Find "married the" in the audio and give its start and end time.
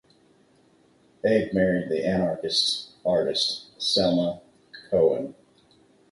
1.53-2.03